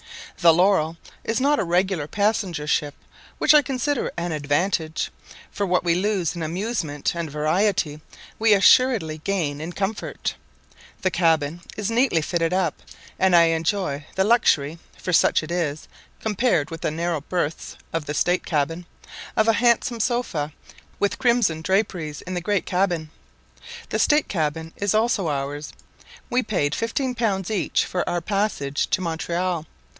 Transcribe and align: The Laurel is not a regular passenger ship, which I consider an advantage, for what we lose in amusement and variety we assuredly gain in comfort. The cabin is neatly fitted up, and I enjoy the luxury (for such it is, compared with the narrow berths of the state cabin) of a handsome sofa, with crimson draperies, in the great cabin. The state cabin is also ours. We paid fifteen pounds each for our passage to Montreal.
The 0.39 0.51
Laurel 0.51 0.97
is 1.23 1.39
not 1.39 1.59
a 1.59 1.63
regular 1.63 2.07
passenger 2.07 2.65
ship, 2.65 2.95
which 3.37 3.53
I 3.53 3.61
consider 3.61 4.11
an 4.17 4.31
advantage, 4.31 5.11
for 5.51 5.67
what 5.67 5.83
we 5.83 5.93
lose 5.93 6.35
in 6.35 6.41
amusement 6.41 7.13
and 7.13 7.29
variety 7.29 8.01
we 8.39 8.53
assuredly 8.55 9.19
gain 9.19 9.61
in 9.61 9.73
comfort. 9.73 10.33
The 11.03 11.11
cabin 11.11 11.61
is 11.77 11.91
neatly 11.91 12.23
fitted 12.23 12.51
up, 12.53 12.81
and 13.19 13.35
I 13.35 13.49
enjoy 13.51 14.07
the 14.15 14.23
luxury 14.23 14.79
(for 14.97 15.13
such 15.13 15.43
it 15.43 15.51
is, 15.51 15.87
compared 16.23 16.71
with 16.71 16.81
the 16.81 16.89
narrow 16.89 17.21
berths 17.21 17.75
of 17.93 18.07
the 18.07 18.15
state 18.15 18.43
cabin) 18.43 18.87
of 19.37 19.47
a 19.47 19.53
handsome 19.53 19.99
sofa, 19.99 20.51
with 20.99 21.19
crimson 21.19 21.61
draperies, 21.61 22.23
in 22.23 22.33
the 22.33 22.41
great 22.41 22.65
cabin. 22.65 23.11
The 23.89 23.99
state 23.99 24.27
cabin 24.27 24.73
is 24.77 24.95
also 24.95 25.27
ours. 25.29 25.71
We 26.31 26.41
paid 26.41 26.73
fifteen 26.73 27.13
pounds 27.13 27.51
each 27.51 27.85
for 27.85 28.09
our 28.09 28.21
passage 28.21 28.89
to 28.89 29.01
Montreal. 29.01 29.67